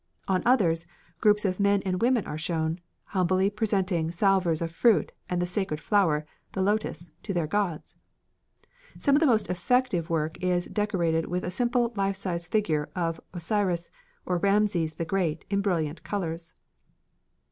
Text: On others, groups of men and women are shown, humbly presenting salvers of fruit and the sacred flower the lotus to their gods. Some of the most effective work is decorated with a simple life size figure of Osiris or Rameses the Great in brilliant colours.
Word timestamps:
On 0.27 0.41
others, 0.47 0.87
groups 1.19 1.45
of 1.45 1.59
men 1.59 1.83
and 1.85 2.01
women 2.01 2.25
are 2.25 2.35
shown, 2.35 2.79
humbly 3.13 3.51
presenting 3.51 4.09
salvers 4.09 4.59
of 4.59 4.71
fruit 4.71 5.11
and 5.29 5.39
the 5.39 5.45
sacred 5.45 5.79
flower 5.79 6.25
the 6.53 6.61
lotus 6.63 7.11
to 7.21 7.35
their 7.35 7.45
gods. 7.45 7.95
Some 8.97 9.15
of 9.15 9.19
the 9.19 9.27
most 9.27 9.47
effective 9.47 10.09
work 10.09 10.41
is 10.41 10.65
decorated 10.65 11.27
with 11.27 11.43
a 11.43 11.51
simple 11.51 11.93
life 11.95 12.15
size 12.15 12.47
figure 12.47 12.89
of 12.95 13.21
Osiris 13.31 13.91
or 14.25 14.39
Rameses 14.39 14.95
the 14.95 15.05
Great 15.05 15.45
in 15.51 15.61
brilliant 15.61 16.03
colours. 16.03 16.55